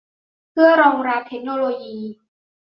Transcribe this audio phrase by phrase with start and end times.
[0.51, 1.97] เพื่อรองรับเทคโนโลยี